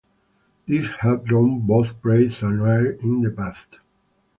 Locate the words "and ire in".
2.41-3.21